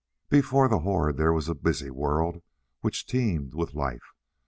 Before 0.29 0.67
the 0.67 0.79
horde 0.79 1.17
there 1.17 1.31
was 1.31 1.47
a 1.47 1.53
busy 1.53 1.91
world 1.91 2.41
which 2.79 3.05
teemed 3.05 3.53
with 3.53 3.75
life. 3.75 4.15